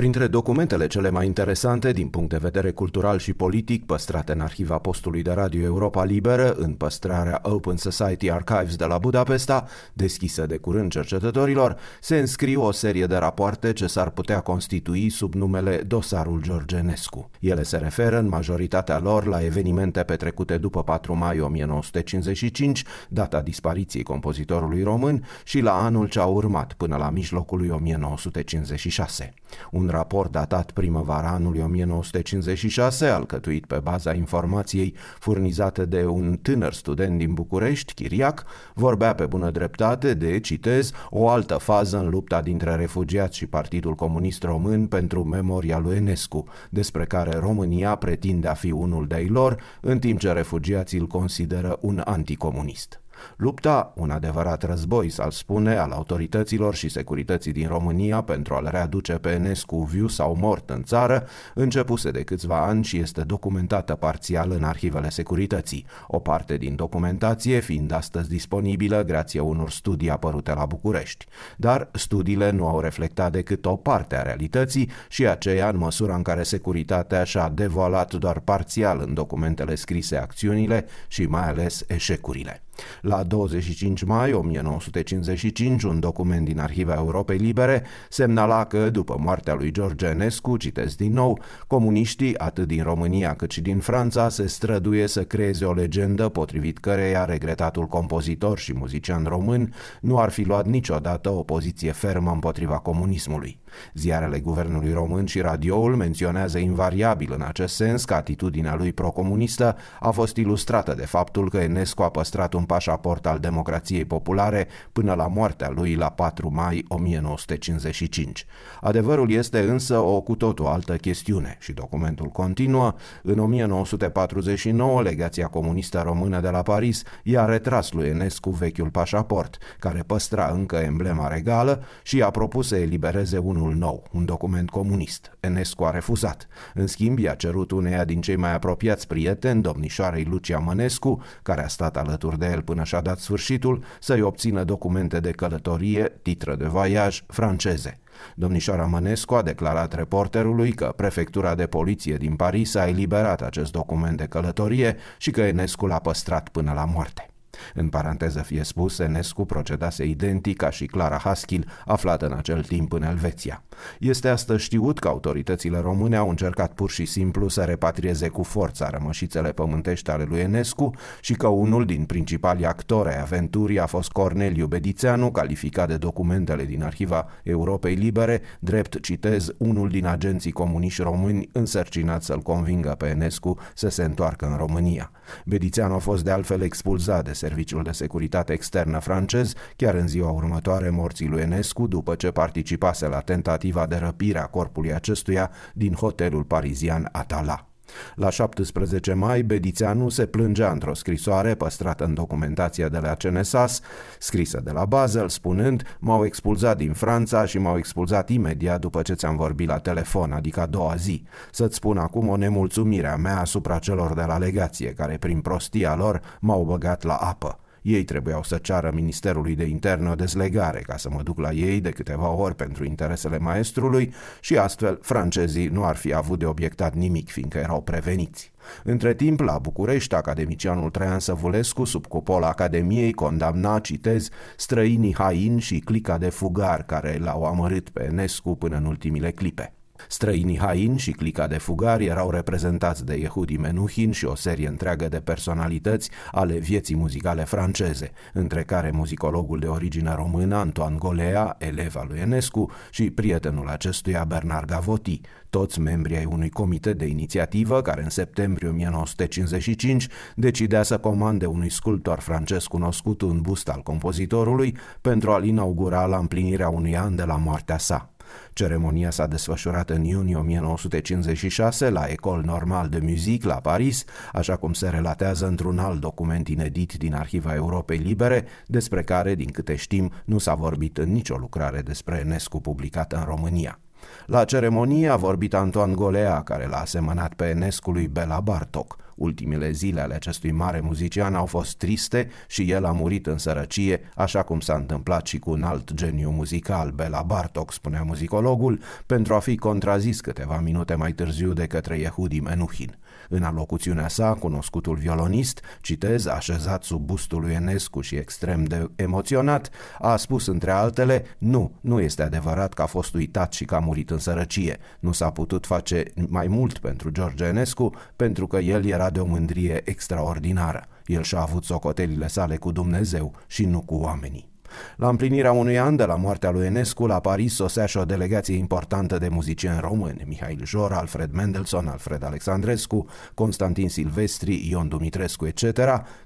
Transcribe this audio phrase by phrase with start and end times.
[0.00, 4.78] Printre documentele cele mai interesante din punct de vedere cultural și politic păstrate în arhiva
[4.78, 10.56] postului de radio Europa Liberă, în păstrarea Open Society Archives de la Budapesta, deschisă de
[10.56, 16.42] curând cercetătorilor, se înscriu o serie de rapoarte ce s-ar putea constitui sub numele Dosarul
[16.42, 17.30] Georgenescu.
[17.40, 24.02] Ele se referă în majoritatea lor la evenimente petrecute după 4 mai 1955, data dispariției
[24.02, 29.34] compozitorului român, și la anul ce a urmat până la mijlocul lui 1956.
[29.70, 37.18] Un raport datat primăvara anului 1956, alcătuit pe baza informației furnizate de un tânăr student
[37.18, 42.74] din București, Chiriac, vorbea pe bună dreptate de, citez, o altă fază în lupta dintre
[42.74, 48.70] refugiați și Partidul Comunist Român pentru memoria lui Enescu, despre care România pretinde a fi
[48.70, 53.00] unul de-ai lor, în timp ce refugiații îl consideră un anticomunist.
[53.36, 59.12] Lupta, un adevărat război, s-ar spune, al autorităților și securității din România pentru a-l readuce
[59.12, 64.50] pe Enescu viu sau mort în țară, începuse de câțiva ani și este documentată parțial
[64.50, 70.66] în arhivele securității, o parte din documentație fiind astăzi disponibilă grație unor studii apărute la
[70.66, 71.26] București.
[71.56, 76.22] Dar studiile nu au reflectat decât o parte a realității și aceea în măsura în
[76.22, 82.62] care securitatea și-a devoalat doar parțial în documentele scrise acțiunile și mai ales eșecurile.
[83.00, 89.70] La 25 mai 1955, un document din Arhiva Europei Libere semnala că, după moartea lui
[89.70, 95.06] George Enescu, citesc din nou, comuniștii, atât din România cât și din Franța, se străduie
[95.06, 100.66] să creeze o legendă potrivit căreia regretatul compozitor și muzician român nu ar fi luat
[100.66, 103.58] niciodată o poziție fermă împotriva comunismului.
[103.94, 110.10] Ziarele guvernului român și radioul menționează invariabil în acest sens că atitudinea lui procomunistă a
[110.10, 115.26] fost ilustrată de faptul că Enescu a păstrat un pașaport al democrației populare până la
[115.26, 118.46] moartea lui la 4 mai 1955.
[118.80, 122.94] Adevărul este însă o cu totul altă chestiune și documentul continuă.
[123.22, 130.02] În 1949, legația comunistă română de la Paris i-a retras lui Enescu vechiul pașaport, care
[130.06, 135.36] păstra încă emblema regală și a propus să elibereze unul nou, un document comunist.
[135.40, 136.48] Enescu a refuzat.
[136.74, 141.68] În schimb, i-a cerut uneia din cei mai apropiați prieteni, domnișoarei Lucia Mănescu, care a
[141.68, 146.56] stat alături de el el până și-a dat sfârșitul să-i obțină documente de călătorie, titră
[146.56, 147.98] de voiaj franceze.
[148.34, 154.16] Domnișoara Mănescu a declarat reporterului că prefectura de poliție din Paris a eliberat acest document
[154.16, 157.29] de călătorie și că Enescu l-a păstrat până la moarte.
[157.74, 162.92] În paranteză fie spus, Enescu procedase identic ca și Clara Haskil, aflată în acel timp
[162.92, 163.62] în Elveția.
[163.98, 168.90] Este astăzi știut că autoritățile române au încercat pur și simplu să repatrieze cu forța
[168.90, 174.10] rămășițele pământești ale lui Enescu și că unul din principalii actori ai aventurii a fost
[174.10, 181.02] Corneliu Bedițeanu, calificat de documentele din Arhiva Europei Libere, drept, citez, unul din agenții comuniști
[181.02, 185.10] români însărcinat să-l convingă pe Enescu să se întoarcă în România.
[185.44, 190.30] Bedițeanu a fost de altfel expulzat de Serviciul de Securitate Externă francez chiar în ziua
[190.30, 195.92] următoare morții lui Enescu după ce participase la tentativa de răpire a corpului acestuia din
[195.92, 197.69] hotelul parizian Atala.
[198.14, 203.80] La 17 mai, Bedițeanu se plângea într-o scrisoare păstrată în documentația de la CNSAS,
[204.18, 209.14] scrisă de la Basel, spunând M-au expulzat din Franța și m-au expulzat imediat după ce
[209.14, 211.24] ți-am vorbit la telefon, adică a doua zi.
[211.52, 215.94] Să-ți spun acum o nemulțumire a mea asupra celor de la legație, care prin prostia
[215.94, 217.58] lor m-au băgat la apă.
[217.82, 221.80] Ei trebuiau să ceară Ministerului de Interne o dezlegare ca să mă duc la ei
[221.80, 226.94] de câteva ori pentru interesele maestrului și astfel francezii nu ar fi avut de obiectat
[226.94, 228.52] nimic, fiindcă erau preveniți.
[228.84, 235.78] Între timp, la București, academicianul Traian Săvulescu, sub cupola Academiei, condamna, citez, străinii hain și
[235.78, 239.72] clica de fugar care l-au amărât pe Enescu până în ultimile clipe.
[240.08, 245.08] Străinii hain și clica de fugari erau reprezentați de Yehudi Menuhin și o serie întreagă
[245.08, 251.96] de personalități ale vieții muzicale franceze, între care muzicologul de origine română Antoine Golea, elev
[251.96, 255.20] al lui Enescu, și prietenul acestuia Bernard Gavotti,
[255.50, 261.70] toți membrii ai unui comitet de inițiativă care în septembrie 1955 decidea să comande unui
[261.70, 267.24] sculptor francez cunoscut un bust al compozitorului pentru a-l inaugura la împlinirea unui an de
[267.24, 268.10] la moartea sa.
[268.52, 274.72] Ceremonia s-a desfășurat în iunie 1956 la Ecole Normale de Musique la Paris, așa cum
[274.72, 280.12] se relatează într-un alt document inedit din Arhiva Europei Libere, despre care, din câte știm,
[280.24, 283.78] nu s-a vorbit în nicio lucrare despre Enescu publicată în România.
[284.26, 288.96] La ceremonie a vorbit Antoine Golea, care l-a asemănat pe Enescu lui Bela Bartok.
[289.20, 294.00] Ultimele zile ale acestui mare muzician au fost triste și el a murit în sărăcie,
[294.14, 299.34] așa cum s-a întâmplat și cu un alt geniu muzical, Bela Bartok, spunea muzicologul, pentru
[299.34, 302.98] a fi contrazis câteva minute mai târziu de către Yehudi Menuhin.
[303.28, 309.70] În alocuțiunea sa, cunoscutul violonist, citez, așezat sub bustul lui Enescu și extrem de emoționat,
[309.98, 313.78] a spus între altele, nu, nu este adevărat că a fost uitat și că a
[313.78, 314.78] murit în sărăcie.
[315.00, 319.24] Nu s-a putut face mai mult pentru George Enescu pentru că el era de o
[319.24, 320.86] mândrie extraordinară.
[321.06, 324.49] El și-a avut socotelile sale cu Dumnezeu și nu cu oamenii.
[324.96, 328.56] La împlinirea unui an de la moartea lui Enescu, la Paris sosea și o delegație
[328.56, 335.62] importantă de muzicieni români, Mihail Jor, Alfred Mendelssohn, Alfred Alexandrescu, Constantin Silvestri, Ion Dumitrescu, etc.,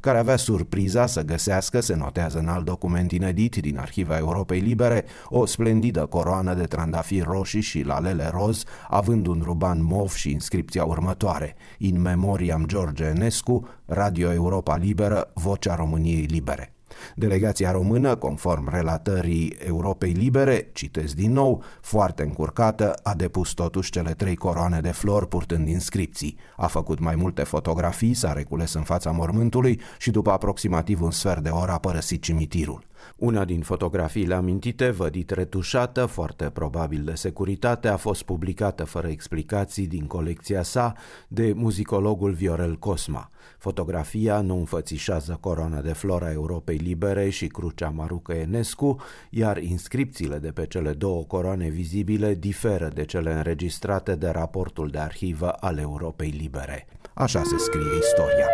[0.01, 5.05] care avea surpriza să găsească, se notează în alt document inedit din Arhiva Europei Libere,
[5.29, 10.85] o splendidă coroană de trandafiri roșii și lalele roz, având un ruban mov și inscripția
[10.85, 16.74] următoare, In Memoriam George Enescu, Radio Europa Liberă, Vocea României Libere.
[17.15, 24.13] Delegația română, conform relatării Europei Libere, citesc din nou, foarte încurcată, a depus totuși cele
[24.13, 26.37] trei coroane de flori purtând inscripții.
[26.57, 31.43] A făcut mai multe fotografii, s-a recules în fața mormântului și după aproximativ un sfert
[31.43, 32.85] de oră a părăsit cimitirul.
[33.17, 39.87] Una din fotografiile amintite, vădit retușată, foarte probabil de securitate, a fost publicată fără explicații
[39.87, 40.95] din colecția sa
[41.29, 43.31] de muzicologul Viorel Cosma.
[43.59, 49.01] Fotografia nu înfățișează coroana de flora Europei Libere și crucea Marucă Enescu,
[49.31, 54.99] iar inscripțiile de pe cele două coroane vizibile diferă de cele înregistrate de raportul de
[54.99, 56.87] arhivă al Europei Libere.
[57.15, 58.47] Așa se scrie istoria.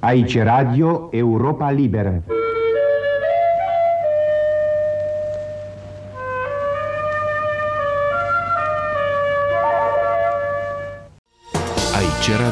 [0.00, 2.22] Aici Radio Europa Liberă.